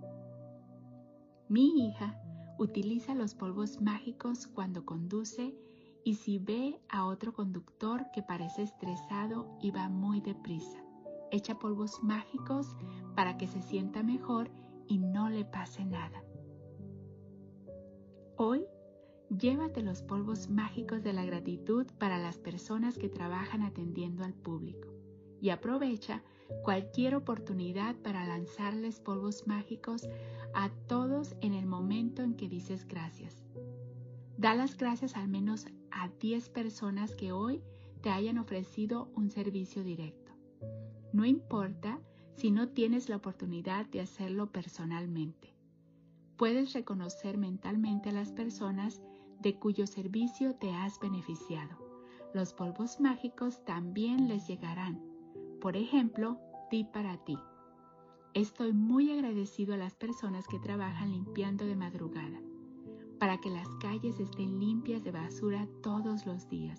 Mi 1.51 1.87
hija 1.87 2.19
utiliza 2.59 3.15
los 3.15 3.35
polvos 3.35 3.79
mágicos 3.83 4.47
cuando 4.47 4.87
conduce 4.87 5.55
y 6.03 6.15
si 6.15 6.39
ve 6.39 6.81
a 6.89 7.05
otro 7.05 7.35
conductor 7.35 8.07
que 8.11 8.23
parece 8.23 8.63
estresado 8.63 9.55
y 9.61 9.71
va 9.71 9.91
muy 9.91 10.23
deprisa. 10.23 10.83
Echa 11.31 11.59
polvos 11.59 12.03
mágicos 12.03 12.75
para 13.15 13.37
que 13.37 13.49
se 13.49 13.61
sienta 13.61 14.03
mejor 14.03 14.51
y 14.89 14.97
no 14.97 15.29
le 15.29 15.45
pase 15.45 15.85
nada. 15.85 16.26
Hoy, 18.39 18.67
llévate 19.31 19.83
los 19.83 20.03
polvos 20.03 20.51
mágicos 20.51 21.03
de 21.03 21.15
la 21.15 21.25
gratitud 21.25 21.87
para 21.99 22.19
las 22.19 22.37
personas 22.37 22.99
que 22.99 23.09
trabajan 23.09 23.63
atendiendo 23.63 24.25
al 24.25 24.35
público 24.35 24.89
y 25.41 25.49
aprovecha 25.49 26.23
cualquier 26.63 27.15
oportunidad 27.15 27.97
para 27.97 28.27
lanzarles 28.27 29.01
polvos 29.01 29.47
mágicos 29.47 30.07
a 30.53 30.69
todos 30.87 31.35
en 31.41 31.55
el 31.55 31.65
momento 31.65 32.23
en 32.23 32.35
que 32.35 32.47
dices 32.47 32.87
gracias. 32.87 33.43
Da 34.37 34.55
las 34.55 34.77
gracias 34.77 35.17
al 35.17 35.29
menos 35.29 35.65
a 35.91 36.11
10 36.21 36.51
personas 36.51 37.15
que 37.15 37.33
hoy 37.33 37.63
te 38.03 38.11
hayan 38.11 38.37
ofrecido 38.37 39.11
un 39.15 39.31
servicio 39.31 39.83
directo. 39.83 40.33
No 41.15 41.25
importa 41.25 42.01
si 42.35 42.51
no 42.51 42.69
tienes 42.69 43.09
la 43.09 43.17
oportunidad 43.17 43.87
de 43.87 44.03
hacerlo 44.03 44.53
personalmente 44.53 45.56
puedes 46.37 46.73
reconocer 46.73 47.39
mentalmente 47.39 48.11
a 48.11 48.13
las 48.13 48.33
personas 48.33 49.03
de 49.41 49.59
cuyo 49.59 49.87
servicio 49.87 50.55
te 50.55 50.73
has 50.73 50.99
beneficiado. 51.01 51.77
Los 52.35 52.53
polvos 52.53 53.01
mágicos 53.01 53.65
también 53.65 54.29
les 54.29 54.47
llegarán. 54.47 55.03
Por 55.61 55.77
ejemplo, 55.77 56.39
ti 56.71 56.85
para 56.85 57.17
ti. 57.25 57.39
Estoy 58.35 58.73
muy 58.73 59.11
agradecido 59.11 59.75
a 59.75 59.79
las 59.79 59.95
personas 59.95 60.47
que 60.47 60.59
trabajan 60.59 61.13
limpiando 61.13 61.65
de 61.65 61.77
madrugada, 61.77 62.39
para 63.19 63.39
que 63.39 63.49
las 63.49 63.69
calles 63.81 64.21
estén 64.21 64.59
limpias 64.59 65.03
de 65.05 65.13
basura 65.13 65.67
todos 65.83 66.27
los 66.27 66.49
días. 66.51 66.79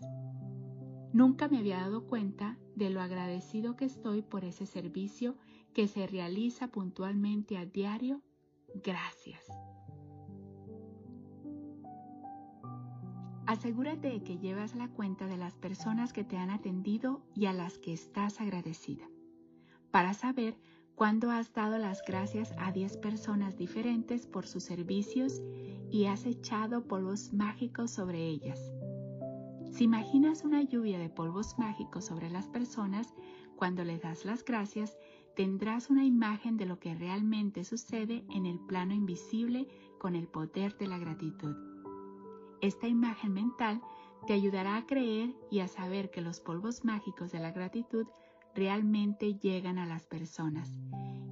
Nunca 1.14 1.48
me 1.48 1.58
había 1.58 1.80
dado 1.80 2.06
cuenta 2.06 2.60
de 2.76 2.92
lo 2.92 3.02
agradecido 3.02 3.76
que 3.76 3.86
estoy 3.86 4.22
por 4.22 4.46
ese 4.46 4.68
servicio 4.68 5.36
que 5.74 5.88
se 5.88 6.06
realiza 6.06 6.68
puntualmente 6.68 7.58
a 7.58 7.66
diario 7.66 8.22
gracias. 8.74 9.46
Asegúrate 13.48 14.10
de 14.10 14.24
que 14.24 14.38
llevas 14.38 14.76
la 14.76 14.90
cuenta 14.90 15.26
de 15.26 15.38
las 15.38 15.56
personas 15.56 16.12
que 16.12 16.26
te 16.26 16.38
han 16.38 16.50
atendido 16.50 17.22
y 17.34 17.46
a 17.46 17.54
las 17.54 17.78
que 17.78 17.94
estás 17.94 18.42
agradecida, 18.42 19.08
para 19.90 20.14
saber 20.14 20.58
cuándo 20.96 21.32
has 21.32 21.54
dado 21.54 21.78
las 21.78 22.04
gracias 22.06 22.54
a 22.58 22.74
10 22.74 22.98
personas 22.98 23.56
diferentes 23.56 24.28
por 24.28 24.46
sus 24.48 24.64
servicios 24.64 25.42
y 25.90 26.08
has 26.08 26.26
echado 26.26 26.88
polvos 26.88 27.32
mágicos 27.32 27.92
sobre 27.92 28.28
ellas. 28.28 28.60
Si 29.72 29.84
imaginas 29.84 30.44
una 30.44 30.64
lluvia 30.64 30.98
de 30.98 31.10
polvos 31.10 31.58
mágicos 31.58 32.04
sobre 32.04 32.30
las 32.30 32.48
personas, 32.48 33.14
cuando 33.56 33.84
les 33.84 34.02
das 34.02 34.26
las 34.26 34.44
gracias, 34.44 34.98
tendrás 35.38 35.92
una 35.92 36.04
imagen 36.04 36.58
de 36.58 36.66
lo 36.66 36.80
que 36.80 36.96
realmente 36.96 37.64
sucede 37.64 38.26
en 38.32 38.48
el 38.48 38.60
plano 38.60 38.96
invisible 38.96 39.68
con 40.00 40.16
el 40.16 40.28
poder 40.28 40.76
de 40.80 40.88
la 40.88 40.98
gratitud. 40.98 41.56
Esta 42.60 42.88
imagen 42.88 43.34
mental 43.34 43.80
te 44.26 44.34
ayudará 44.34 44.78
a 44.78 44.88
creer 44.88 45.36
y 45.52 45.60
a 45.60 45.68
saber 45.68 46.10
que 46.10 46.22
los 46.22 46.40
polvos 46.40 46.84
mágicos 46.84 47.32
de 47.32 47.40
la 47.40 47.52
gratitud 47.52 48.08
realmente 48.56 49.36
llegan 49.36 49.78
a 49.78 49.86
las 49.86 50.08
personas 50.08 50.80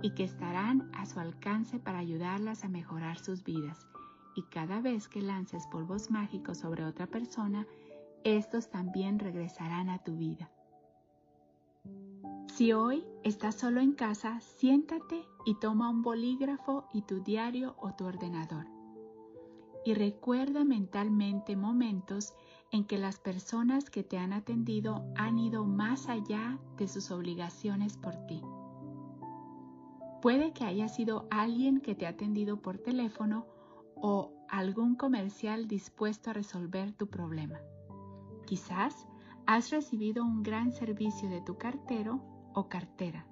y 0.03 0.13
que 0.13 0.23
estarán 0.23 0.91
a 0.93 1.07
su 1.07 1.19
alcance 1.19 1.79
para 1.79 1.97
ayudarlas 1.97 2.63
a 2.63 2.69
mejorar 2.69 3.17
sus 3.17 3.43
vidas. 3.43 3.87
Y 4.35 4.43
cada 4.43 4.81
vez 4.81 5.07
que 5.07 5.23
lances 5.23 5.65
polvos 5.71 6.11
mágicos 6.11 6.59
sobre 6.59 6.85
otra 6.85 7.07
persona, 7.07 7.65
estos 8.23 8.69
también 8.69 9.17
regresarán 9.17 9.89
a 9.89 10.03
tu 10.03 10.15
vida. 10.15 10.51
Si 12.55 12.71
hoy 12.71 13.03
estás 13.25 13.55
solo 13.55 13.81
en 13.81 13.91
casa, 13.91 14.39
siéntate 14.39 15.27
y 15.43 15.55
toma 15.55 15.89
un 15.89 16.01
bolígrafo 16.01 16.87
y 16.93 17.01
tu 17.01 17.21
diario 17.21 17.75
o 17.77 17.95
tu 17.95 18.05
ordenador. 18.05 18.65
Y 19.83 19.93
recuerda 19.93 20.63
mentalmente 20.63 21.57
momentos 21.57 22.33
en 22.71 22.85
que 22.85 22.97
las 22.97 23.19
personas 23.19 23.89
que 23.89 24.03
te 24.03 24.17
han 24.17 24.31
atendido 24.31 25.05
han 25.17 25.37
ido 25.37 25.65
más 25.65 26.07
allá 26.07 26.57
de 26.77 26.87
sus 26.87 27.11
obligaciones 27.11 27.97
por 27.97 28.15
ti. 28.25 28.41
Puede 30.21 30.53
que 30.53 30.63
haya 30.63 30.87
sido 30.87 31.27
alguien 31.31 31.81
que 31.81 31.93
te 31.93 32.05
ha 32.05 32.11
atendido 32.11 32.61
por 32.61 32.77
teléfono 32.77 33.47
o 33.97 34.31
algún 34.47 34.95
comercial 34.95 35.67
dispuesto 35.67 36.29
a 36.29 36.33
resolver 36.33 36.93
tu 36.93 37.07
problema. 37.07 37.59
Quizás 38.45 39.09
has 39.45 39.71
recibido 39.71 40.23
un 40.23 40.41
gran 40.41 40.71
servicio 40.71 41.27
de 41.27 41.41
tu 41.41 41.57
cartero 41.57 42.34
o 42.55 42.67
cartera, 42.69 43.27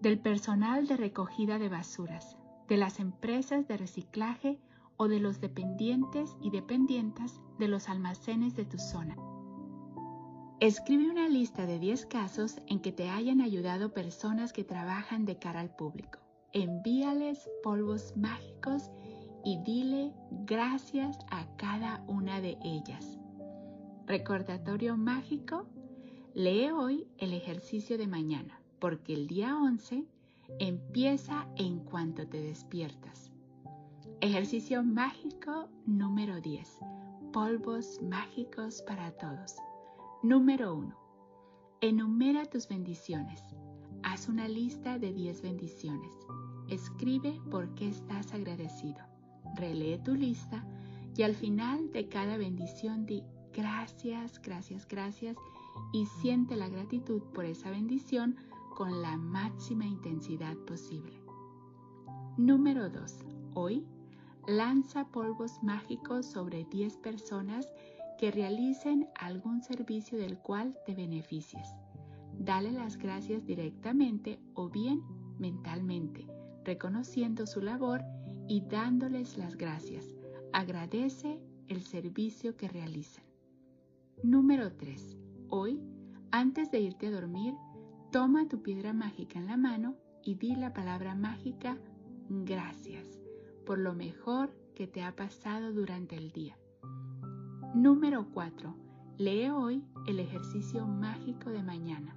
del 0.00 0.20
personal 0.20 0.86
de 0.86 0.96
recogida 0.96 1.58
de 1.58 1.68
basuras, 1.68 2.36
de 2.68 2.76
las 2.76 3.00
empresas 3.00 3.66
de 3.66 3.76
reciclaje 3.76 4.60
o 4.96 5.08
de 5.08 5.18
los 5.18 5.40
dependientes 5.40 6.36
y 6.40 6.50
dependientas 6.50 7.40
de 7.58 7.68
los 7.68 7.88
almacenes 7.88 8.54
de 8.54 8.64
tu 8.64 8.78
zona. 8.78 9.16
Escribe 10.60 11.10
una 11.10 11.28
lista 11.28 11.66
de 11.66 11.78
10 11.78 12.06
casos 12.06 12.60
en 12.68 12.80
que 12.80 12.92
te 12.92 13.10
hayan 13.10 13.40
ayudado 13.40 13.92
personas 13.92 14.52
que 14.52 14.64
trabajan 14.64 15.24
de 15.24 15.38
cara 15.38 15.60
al 15.60 15.74
público. 15.74 16.20
Envíales 16.52 17.50
polvos 17.62 18.14
mágicos 18.16 18.90
y 19.44 19.58
dile 19.64 20.12
gracias 20.30 21.18
a 21.30 21.46
cada 21.56 22.02
una 22.06 22.40
de 22.40 22.56
ellas. 22.62 23.18
Recordatorio 24.06 24.96
mágico, 24.96 25.66
lee 26.34 26.70
hoy 26.70 27.06
el 27.18 27.32
ejercicio 27.32 27.96
de 27.96 28.08
mañana, 28.08 28.60
porque 28.80 29.14
el 29.14 29.28
día 29.28 29.56
11 29.56 30.04
empieza 30.58 31.46
en 31.56 31.78
cuanto 31.78 32.26
te 32.26 32.42
despiertas. 32.42 33.30
Ejercicio 34.20 34.82
mágico 34.82 35.68
número 35.86 36.40
10. 36.40 36.78
Polvos 37.32 38.00
mágicos 38.02 38.82
para 38.82 39.12
todos. 39.12 39.54
Número 40.24 40.74
1. 40.74 40.96
Enumera 41.80 42.44
tus 42.46 42.66
bendiciones. 42.66 43.40
Haz 44.02 44.28
una 44.28 44.48
lista 44.48 44.98
de 44.98 45.12
10 45.12 45.40
bendiciones. 45.40 46.12
Escribe 46.68 47.40
por 47.48 47.72
qué 47.76 47.88
estás 47.88 48.34
agradecido. 48.34 48.98
Relee 49.54 49.98
tu 49.98 50.16
lista 50.16 50.66
y 51.16 51.22
al 51.22 51.36
final 51.36 51.92
de 51.92 52.08
cada 52.08 52.36
bendición 52.38 53.06
di 53.06 53.22
gracias, 53.52 54.42
gracias, 54.42 54.88
gracias 54.88 55.36
y 55.92 56.06
siente 56.06 56.56
la 56.56 56.68
gratitud 56.68 57.22
por 57.32 57.44
esa 57.44 57.70
bendición 57.70 58.36
con 58.74 59.02
la 59.02 59.16
máxima 59.16 59.86
intensidad 59.86 60.56
posible. 60.66 61.12
Número 62.36 62.90
2. 62.90 63.24
Hoy 63.54 63.86
lanza 64.46 65.06
polvos 65.08 65.62
mágicos 65.62 66.26
sobre 66.26 66.64
10 66.64 66.96
personas 66.98 67.68
que 68.18 68.30
realicen 68.30 69.08
algún 69.18 69.62
servicio 69.62 70.18
del 70.18 70.38
cual 70.38 70.76
te 70.86 70.94
beneficies. 70.94 71.68
Dale 72.38 72.72
las 72.72 72.96
gracias 72.96 73.46
directamente 73.46 74.40
o 74.54 74.68
bien 74.68 75.02
mentalmente, 75.38 76.26
reconociendo 76.64 77.46
su 77.46 77.60
labor 77.60 78.02
y 78.48 78.62
dándoles 78.62 79.38
las 79.38 79.56
gracias. 79.56 80.14
Agradece 80.52 81.40
el 81.68 81.82
servicio 81.82 82.56
que 82.56 82.68
realizan. 82.68 83.24
Número 84.22 84.72
3. 84.72 85.23
Hoy, 85.48 85.80
antes 86.30 86.70
de 86.70 86.80
irte 86.80 87.08
a 87.08 87.10
dormir, 87.10 87.54
toma 88.10 88.48
tu 88.48 88.62
piedra 88.62 88.92
mágica 88.92 89.38
en 89.38 89.46
la 89.46 89.56
mano 89.56 89.96
y 90.22 90.34
di 90.36 90.54
la 90.56 90.72
palabra 90.72 91.14
mágica 91.14 91.76
gracias 92.28 93.24
por 93.64 93.78
lo 93.78 93.94
mejor 93.94 94.50
que 94.74 94.86
te 94.86 95.02
ha 95.02 95.14
pasado 95.16 95.72
durante 95.72 96.16
el 96.16 96.30
día. 96.32 96.56
Número 97.74 98.26
4. 98.32 98.74
Lee 99.18 99.48
hoy 99.48 99.82
el 100.06 100.20
ejercicio 100.20 100.86
mágico 100.86 101.50
de 101.50 101.62
mañana, 101.62 102.14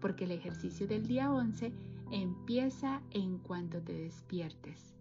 porque 0.00 0.24
el 0.24 0.32
ejercicio 0.32 0.86
del 0.86 1.06
día 1.06 1.32
11 1.32 1.72
empieza 2.10 3.02
en 3.10 3.38
cuanto 3.38 3.80
te 3.80 3.92
despiertes. 3.92 4.99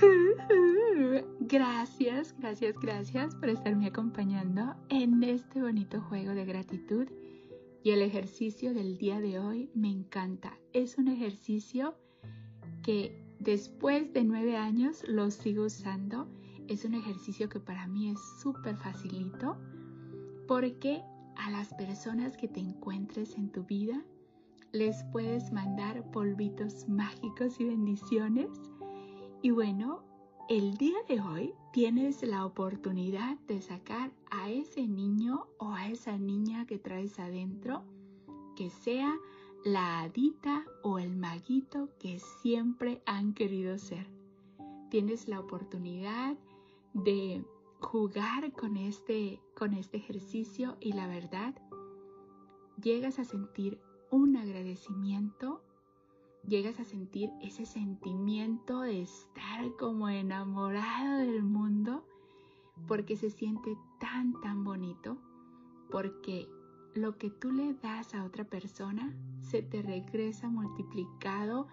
Gracias, 1.40 2.34
gracias, 2.38 2.76
gracias 2.80 3.34
por 3.34 3.48
estarme 3.48 3.86
acompañando 3.88 4.76
en 4.88 5.22
este 5.22 5.60
bonito 5.60 6.00
juego 6.00 6.32
de 6.32 6.44
gratitud. 6.44 7.08
Y 7.82 7.90
el 7.90 8.02
ejercicio 8.02 8.72
del 8.74 8.98
día 8.98 9.20
de 9.20 9.38
hoy 9.38 9.70
me 9.74 9.88
encanta. 9.88 10.58
Es 10.72 10.96
un 10.98 11.08
ejercicio 11.08 11.94
que 12.82 13.30
Después 13.40 14.12
de 14.12 14.22
nueve 14.22 14.58
años 14.58 15.02
lo 15.08 15.30
sigo 15.30 15.64
usando. 15.64 16.28
Es 16.68 16.84
un 16.84 16.92
ejercicio 16.92 17.48
que 17.48 17.58
para 17.58 17.86
mí 17.86 18.10
es 18.10 18.20
súper 18.42 18.76
facilito 18.76 19.56
porque 20.46 21.02
a 21.36 21.50
las 21.50 21.72
personas 21.72 22.36
que 22.36 22.48
te 22.48 22.60
encuentres 22.60 23.38
en 23.38 23.50
tu 23.50 23.64
vida 23.64 24.04
les 24.72 25.02
puedes 25.04 25.52
mandar 25.52 26.10
polvitos 26.10 26.86
mágicos 26.86 27.58
y 27.60 27.64
bendiciones. 27.64 28.50
Y 29.42 29.52
bueno, 29.52 30.02
el 30.50 30.76
día 30.76 30.98
de 31.08 31.20
hoy 31.20 31.54
tienes 31.72 32.22
la 32.22 32.44
oportunidad 32.44 33.38
de 33.46 33.62
sacar 33.62 34.12
a 34.30 34.50
ese 34.50 34.86
niño 34.86 35.46
o 35.58 35.72
a 35.72 35.88
esa 35.88 36.18
niña 36.18 36.66
que 36.66 36.78
traes 36.78 37.18
adentro 37.18 37.82
que 38.54 38.68
sea 38.68 39.16
la 39.64 40.00
hadita 40.00 40.66
o 40.82 40.98
el 40.98 41.16
maguito 41.16 41.88
que 41.98 42.18
siempre 42.42 43.00
han 43.06 43.32
querido 43.32 43.78
ser. 43.78 44.06
Tienes 44.90 45.26
la 45.26 45.40
oportunidad 45.40 46.36
de 46.92 47.42
jugar 47.80 48.52
con 48.52 48.76
este, 48.76 49.40
con 49.56 49.72
este 49.72 49.96
ejercicio 49.96 50.76
y 50.80 50.92
la 50.92 51.06
verdad, 51.06 51.54
llegas 52.82 53.18
a 53.18 53.24
sentir 53.24 53.80
un 54.10 54.36
agradecimiento, 54.36 55.62
llegas 56.46 56.80
a 56.80 56.84
sentir 56.84 57.30
ese 57.42 57.66
sentimiento 57.66 58.80
de 58.80 59.02
estar 59.02 59.76
como 59.78 60.08
enamorado 60.08 61.18
del 61.18 61.42
mundo, 61.42 62.04
porque 62.86 63.16
se 63.16 63.30
siente 63.30 63.76
tan, 63.98 64.40
tan 64.40 64.64
bonito, 64.64 65.18
porque 65.90 66.48
lo 66.94 67.18
que 67.18 67.30
tú 67.30 67.52
le 67.52 67.74
das 67.74 68.14
a 68.14 68.24
otra 68.24 68.44
persona 68.44 69.14
se 69.40 69.62
te 69.62 69.82
regresa 69.82 70.48
multiplicado 70.48 71.68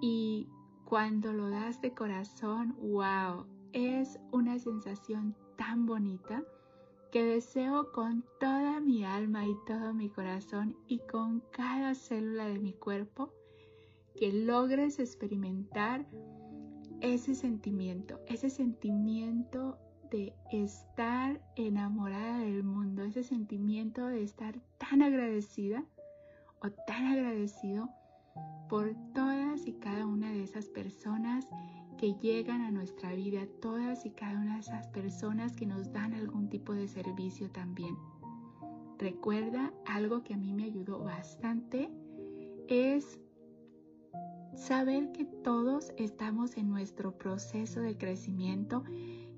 y 0.00 0.48
cuando 0.84 1.32
lo 1.32 1.48
das 1.48 1.80
de 1.80 1.94
corazón, 1.94 2.76
wow, 2.80 3.46
es 3.72 4.18
una 4.32 4.58
sensación 4.58 5.36
tan 5.56 5.86
bonita 5.86 6.42
que 7.12 7.24
deseo 7.24 7.92
con 7.92 8.24
toda 8.38 8.80
mi 8.80 9.04
alma 9.04 9.46
y 9.46 9.54
todo 9.66 9.94
mi 9.94 10.08
corazón 10.08 10.76
y 10.86 10.98
con 10.98 11.40
cada 11.52 11.94
célula 11.94 12.46
de 12.46 12.58
mi 12.58 12.72
cuerpo 12.72 13.32
que 14.20 14.30
logres 14.30 14.98
experimentar 14.98 16.06
ese 17.00 17.34
sentimiento, 17.34 18.20
ese 18.26 18.50
sentimiento 18.50 19.78
de 20.10 20.34
estar 20.52 21.40
enamorada 21.56 22.40
del 22.40 22.62
mundo, 22.62 23.02
ese 23.02 23.22
sentimiento 23.22 24.06
de 24.08 24.22
estar 24.22 24.60
tan 24.76 25.00
agradecida 25.00 25.86
o 26.62 26.70
tan 26.70 27.06
agradecido 27.06 27.88
por 28.68 28.94
todas 29.14 29.66
y 29.66 29.72
cada 29.72 30.04
una 30.04 30.30
de 30.30 30.42
esas 30.42 30.68
personas 30.68 31.48
que 31.96 32.12
llegan 32.20 32.60
a 32.60 32.70
nuestra 32.70 33.14
vida, 33.14 33.46
todas 33.62 34.04
y 34.04 34.10
cada 34.10 34.38
una 34.38 34.56
de 34.56 34.60
esas 34.60 34.86
personas 34.88 35.56
que 35.56 35.64
nos 35.64 35.94
dan 35.94 36.12
algún 36.12 36.50
tipo 36.50 36.74
de 36.74 36.88
servicio 36.88 37.50
también. 37.50 37.96
Recuerda 38.98 39.72
algo 39.86 40.22
que 40.24 40.34
a 40.34 40.36
mí 40.36 40.52
me 40.52 40.64
ayudó 40.64 41.02
bastante 41.02 41.90
es 42.68 43.18
saber 44.54 45.12
que 45.12 45.24
todos 45.24 45.92
estamos 45.96 46.56
en 46.56 46.70
nuestro 46.70 47.12
proceso 47.12 47.80
de 47.80 47.96
crecimiento 47.96 48.84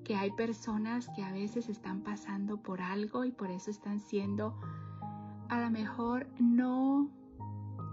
que 0.04 0.16
hay 0.16 0.32
personas 0.32 1.08
que 1.14 1.22
a 1.22 1.32
veces 1.32 1.68
están 1.68 2.02
pasando 2.02 2.62
por 2.62 2.80
algo 2.80 3.24
y 3.24 3.32
por 3.32 3.50
eso 3.50 3.70
están 3.70 4.00
siendo 4.00 4.58
a 5.48 5.60
lo 5.60 5.70
mejor 5.70 6.26
no 6.40 7.10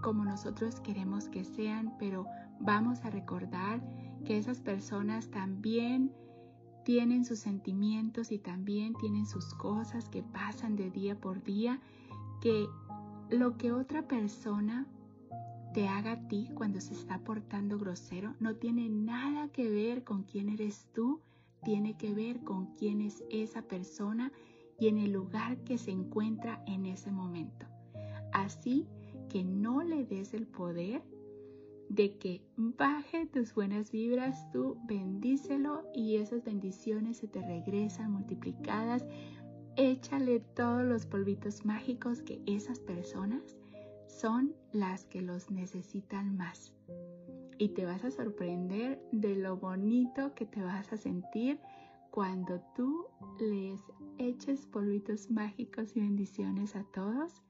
como 0.02 0.24
nosotros 0.24 0.80
queremos 0.80 1.28
que 1.28 1.44
sean, 1.44 1.94
pero 1.98 2.26
vamos 2.58 3.04
a 3.04 3.10
recordar 3.10 3.82
que 4.24 4.38
esas 4.38 4.60
personas 4.60 5.30
también 5.30 6.12
tienen 6.84 7.24
sus 7.24 7.38
sentimientos 7.38 8.32
y 8.32 8.38
también 8.38 8.94
tienen 8.94 9.26
sus 9.26 9.54
cosas 9.54 10.08
que 10.08 10.22
pasan 10.22 10.76
de 10.76 10.90
día 10.90 11.20
por 11.20 11.42
día, 11.42 11.80
que 12.40 12.66
lo 13.28 13.56
que 13.56 13.72
otra 13.72 14.08
persona 14.08 14.86
te 15.74 15.88
haga 15.88 16.12
a 16.12 16.28
ti 16.28 16.50
cuando 16.54 16.80
se 16.80 16.94
está 16.94 17.18
portando 17.20 17.78
grosero 17.78 18.34
no 18.40 18.56
tiene 18.56 18.88
nada 18.88 19.48
que 19.48 19.70
ver 19.70 20.04
con 20.04 20.24
quién 20.24 20.48
eres 20.48 20.88
tú 20.92 21.20
tiene 21.62 21.96
que 21.96 22.14
ver 22.14 22.40
con 22.40 22.74
quién 22.76 23.00
es 23.00 23.22
esa 23.30 23.62
persona 23.62 24.32
y 24.78 24.88
en 24.88 24.98
el 24.98 25.12
lugar 25.12 25.58
que 25.64 25.78
se 25.78 25.90
encuentra 25.90 26.62
en 26.66 26.86
ese 26.86 27.10
momento. 27.10 27.66
Así 28.32 28.86
que 29.28 29.44
no 29.44 29.82
le 29.82 30.04
des 30.04 30.32
el 30.34 30.46
poder 30.46 31.02
de 31.88 32.16
que 32.16 32.42
baje 32.56 33.26
tus 33.26 33.54
buenas 33.54 33.90
vibras, 33.90 34.50
tú 34.52 34.78
bendícelo 34.86 35.82
y 35.94 36.16
esas 36.16 36.44
bendiciones 36.44 37.18
se 37.18 37.28
te 37.28 37.42
regresan 37.42 38.12
multiplicadas. 38.12 39.04
Échale 39.76 40.40
todos 40.40 40.84
los 40.84 41.04
polvitos 41.04 41.64
mágicos 41.64 42.22
que 42.22 42.40
esas 42.46 42.80
personas 42.80 43.56
son 44.18 44.54
las 44.72 45.04
que 45.04 45.22
los 45.22 45.50
necesitan 45.50 46.36
más. 46.36 46.74
Y 47.58 47.70
te 47.70 47.84
vas 47.84 48.04
a 48.04 48.10
sorprender 48.10 49.02
de 49.12 49.36
lo 49.36 49.56
bonito 49.56 50.34
que 50.34 50.46
te 50.46 50.62
vas 50.62 50.92
a 50.92 50.96
sentir 50.96 51.60
cuando 52.10 52.60
tú 52.74 53.06
les 53.38 53.80
eches 54.18 54.66
polvitos 54.66 55.30
mágicos 55.30 55.96
y 55.96 56.00
bendiciones 56.00 56.74
a 56.74 56.84
todos. 56.84 57.42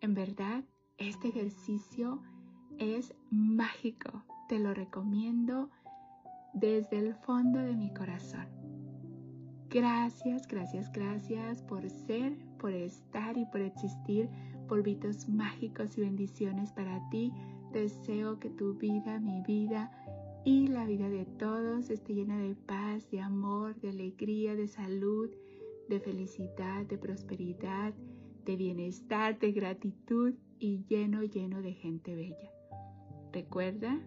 En 0.00 0.14
verdad, 0.14 0.64
este 0.98 1.28
ejercicio 1.28 2.22
es 2.78 3.14
mágico. 3.30 4.24
Te 4.48 4.58
lo 4.58 4.74
recomiendo 4.74 5.70
desde 6.54 6.98
el 6.98 7.14
fondo 7.14 7.60
de 7.60 7.76
mi 7.76 7.92
corazón. 7.94 8.48
Gracias, 9.70 10.48
gracias, 10.48 10.90
gracias 10.90 11.62
por 11.62 11.88
ser, 11.88 12.36
por 12.58 12.72
estar 12.72 13.38
y 13.38 13.46
por 13.46 13.60
existir. 13.60 14.28
Polvitos 14.70 15.28
mágicos 15.28 15.98
y 15.98 16.02
bendiciones 16.02 16.70
para 16.70 17.00
ti. 17.10 17.32
Deseo 17.72 18.38
que 18.38 18.50
tu 18.50 18.74
vida, 18.74 19.18
mi 19.18 19.42
vida 19.42 19.90
y 20.44 20.68
la 20.68 20.86
vida 20.86 21.08
de 21.08 21.24
todos 21.24 21.90
esté 21.90 22.14
llena 22.14 22.38
de 22.38 22.54
paz, 22.54 23.10
de 23.10 23.20
amor, 23.20 23.74
de 23.80 23.88
alegría, 23.88 24.54
de 24.54 24.68
salud, 24.68 25.28
de 25.88 25.98
felicidad, 25.98 26.86
de 26.86 26.98
prosperidad, 26.98 27.94
de 28.44 28.54
bienestar, 28.54 29.40
de 29.40 29.50
gratitud 29.50 30.34
y 30.60 30.84
lleno, 30.88 31.24
lleno 31.24 31.62
de 31.62 31.72
gente 31.72 32.14
bella. 32.14 32.52
Recuerda, 33.32 34.00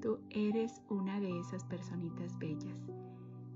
tú 0.00 0.20
eres 0.30 0.80
una 0.88 1.18
de 1.18 1.40
esas 1.40 1.64
personitas 1.64 2.38
bellas. 2.38 2.78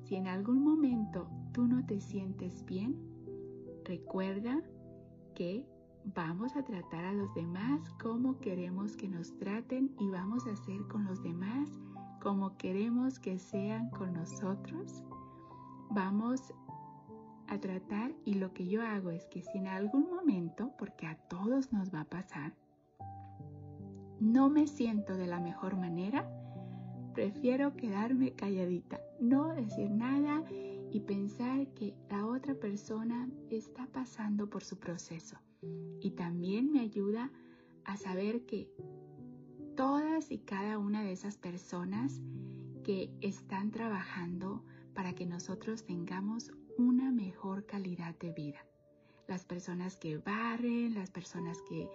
Si 0.03 0.16
en 0.16 0.27
algún 0.27 0.64
momento 0.64 1.31
tú 1.53 1.68
no 1.68 1.87
te 1.87 2.01
sientes 2.01 2.64
bien, 2.64 2.97
recuerda 3.85 4.61
que 5.37 5.64
vamos 6.14 6.57
a 6.57 6.62
tratar 6.62 7.05
a 7.05 7.12
los 7.12 7.33
demás 7.35 7.81
como 8.01 8.38
queremos 8.38 8.97
que 8.97 9.09
nos 9.09 9.37
traten 9.37 9.94
y 9.99 10.09
vamos 10.09 10.47
a 10.47 10.53
hacer 10.53 10.81
con 10.88 11.05
los 11.05 11.23
demás 11.23 11.68
como 12.21 12.57
queremos 12.57 13.18
que 13.18 13.38
sean 13.38 13.90
con 13.90 14.14
nosotros. 14.14 15.03
Vamos 15.90 16.53
a 17.49 17.59
tratar 17.59 18.12
y 18.25 18.35
lo 18.35 18.53
que 18.53 18.66
yo 18.68 18.83
hago 18.83 19.11
es 19.11 19.27
que 19.27 19.42
si 19.42 19.59
en 19.59 19.68
algún 19.68 20.11
momento, 20.11 20.73
porque 20.79 21.07
a 21.07 21.16
todos 21.29 21.73
nos 21.73 21.94
va 21.94 22.03
a 22.03 22.09
pasar, 22.09 22.53
no 24.21 24.51
me 24.51 24.66
siento 24.66 25.16
de 25.16 25.27
la 25.27 25.40
mejor 25.40 25.77
manera, 25.77 26.29
prefiero 27.14 27.77
quedarme 27.77 28.33
calladita, 28.33 29.01
no 29.21 29.55
decir 29.55 29.90
nada 29.90 30.42
y 30.90 31.01
pensar 31.01 31.68
que 31.75 31.94
la 32.11 32.27
otra 32.27 32.55
persona 32.55 33.29
está 33.51 33.87
pasando 33.87 34.51
por 34.51 34.64
su 34.64 34.79
proceso. 34.79 35.38
Y 36.01 36.12
también 36.12 36.73
me 36.73 36.81
ayuda 36.81 37.31
a 37.85 37.97
saber 37.97 38.47
que 38.47 38.71
todas 39.77 40.31
y 40.31 40.38
cada 40.38 40.79
una 40.79 41.03
de 41.03 41.12
esas 41.12 41.37
personas 41.37 42.21
que 42.85 43.11
están 43.21 43.71
trabajando 43.71 44.64
para 44.94 45.14
que 45.14 45.27
nosotros 45.27 45.85
tengamos 45.85 46.51
una 46.77 47.11
mejor 47.11 47.66
calidad 47.66 48.16
de 48.18 48.33
vida. 48.33 48.64
Las 49.27 49.44
personas 49.44 49.97
que 49.97 50.18
barren, 50.18 50.94
las 50.94 51.11
personas 51.11 51.59
que, 51.68 51.88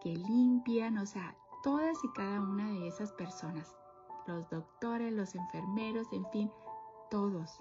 que 0.00 0.16
limpian, 0.16 0.98
o 0.98 1.06
sea, 1.06 1.36
todas 1.62 1.96
y 2.04 2.08
cada 2.14 2.40
una 2.40 2.70
de 2.70 2.86
esas 2.86 3.12
personas, 3.12 3.74
los 4.26 4.48
doctores, 4.50 5.12
los 5.12 5.34
enfermeros, 5.34 6.06
en 6.12 6.24
fin, 6.30 6.50
todos. 7.10 7.60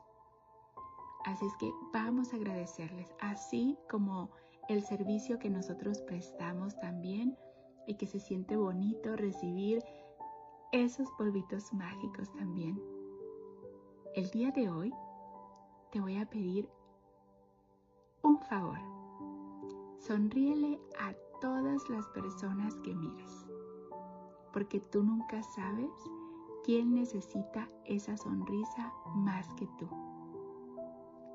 Así 1.25 1.45
es 1.45 1.53
que 1.57 1.71
vamos 1.91 2.33
a 2.33 2.35
agradecerles, 2.35 3.07
así 3.19 3.77
como 3.89 4.29
el 4.67 4.81
servicio 4.83 5.37
que 5.39 5.49
nosotros 5.49 6.01
prestamos 6.01 6.77
también 6.79 7.37
y 7.87 7.95
que 7.95 8.07
se 8.07 8.19
siente 8.19 8.55
bonito 8.55 9.15
recibir 9.15 9.83
esos 10.71 11.09
polvitos 11.17 11.71
mágicos 11.73 12.31
también. 12.33 12.81
El 14.15 14.29
día 14.31 14.51
de 14.51 14.69
hoy 14.69 14.93
te 15.91 15.99
voy 15.99 16.17
a 16.17 16.25
pedir 16.25 16.67
un 18.23 18.39
favor. 18.39 18.79
Sonríele 19.99 20.79
a 20.99 21.13
todas 21.41 21.87
las 21.89 22.07
personas 22.09 22.75
que 22.77 22.95
mires, 22.95 23.45
porque 24.51 24.79
tú 24.79 25.03
nunca 25.03 25.41
sabes 25.43 25.91
quién 26.63 26.95
necesita 26.95 27.69
esa 27.85 28.17
sonrisa 28.17 28.91
más 29.15 29.47
que 29.53 29.67
tú. 29.77 29.87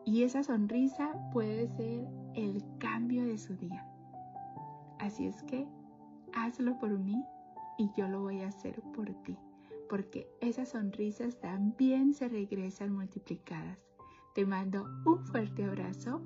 Y 0.05 0.25
esa 0.25 0.43
sonrisa 0.43 1.14
puede 1.33 1.69
ser 1.69 2.09
el 2.35 2.62
cambio 2.79 3.25
de 3.25 3.38
su 3.38 3.57
día. 3.57 3.87
Así 4.99 5.27
es 5.27 5.43
que 5.45 5.66
hazlo 6.35 6.79
por 6.79 6.99
mí 6.99 7.25
y 7.79 7.90
yo 7.97 8.09
lo 8.09 8.21
voy 8.21 8.40
a 8.40 8.49
hacer 8.49 8.83
por 8.95 9.11
ti, 9.23 9.37
porque 9.88 10.29
esas 10.40 10.71
sonrisas 10.71 11.40
también 11.40 12.14
se 12.14 12.29
regresan 12.29 12.93
multiplicadas. 12.93 13.79
Te 14.35 14.47
mando 14.47 14.85
un 15.07 15.25
fuerte 15.27 15.64
abrazo 15.64 16.21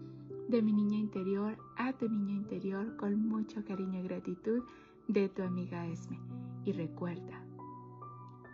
de 0.49 0.61
mi 0.61 0.73
niña 0.73 0.99
interior 0.99 1.57
a 1.79 1.93
tu 1.93 2.09
niña 2.09 2.35
interior 2.35 2.97
con 2.97 3.27
mucho 3.29 3.65
cariño 3.65 4.01
y 4.01 4.09
gratitud 4.09 4.63
de 5.09 5.29
tu 5.29 5.43
amiga 5.43 5.87
Esme. 5.87 6.19
Y 6.65 6.73
recuerda, 6.73 7.45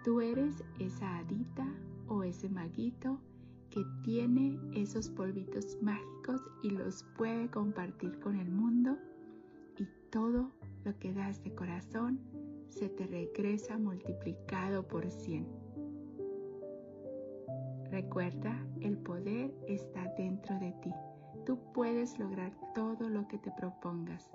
tú 0.05 0.21
eres 0.21 0.63
esa 0.79 1.19
hadita 1.19 1.67
o 2.07 2.23
ese 2.23 2.49
maguito 2.49 3.21
que 3.71 3.85
tiene 4.03 4.59
esos 4.75 5.09
polvitos 5.11 5.79
mágicos 5.81 6.41
y 6.63 6.71
los 6.71 7.05
puede 7.17 7.49
compartir 7.51 8.19
con 8.21 8.37
el 8.37 8.51
mundo 8.51 8.99
y 9.79 9.87
todo 10.11 10.51
lo 10.85 10.99
que 10.99 11.13
das 11.13 11.43
de 11.43 11.55
corazón 11.55 12.21
se 12.69 12.89
te 12.89 13.07
regresa 13.07 13.79
multiplicado 13.79 14.87
por 14.87 15.11
cien. 15.11 15.47
Recuerda, 17.91 18.57
el 18.81 18.97
poder 18.99 19.53
está 19.67 20.05
dentro 20.17 20.59
de 20.61 20.73
ti. 20.83 20.93
Tú 21.45 21.59
puedes 21.73 22.19
lograr 22.19 22.53
todo 22.75 23.09
lo 23.09 23.27
que 23.27 23.39
te 23.39 23.51
propongas. 23.53 24.31